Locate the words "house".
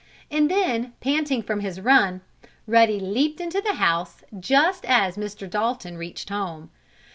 3.75-4.23